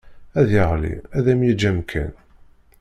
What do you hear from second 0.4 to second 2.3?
yeɣli, ad m-yeǧǧ amkan.